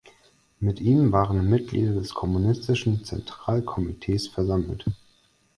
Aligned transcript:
Mit 0.59 0.79
ihm 0.81 1.11
waren 1.11 1.47
Mitglieder 1.47 1.93
des 1.93 2.15
kommunistischen 2.15 3.03
Zentralkomitees 3.03 4.29
versammelt. 4.29 4.87